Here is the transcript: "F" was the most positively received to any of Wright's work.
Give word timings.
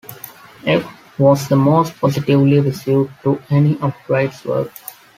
"F" 0.65 0.83
was 1.19 1.47
the 1.47 1.55
most 1.55 1.93
positively 2.01 2.59
received 2.59 3.11
to 3.21 3.39
any 3.51 3.79
of 3.81 3.93
Wright's 4.09 4.43
work. 4.45 4.71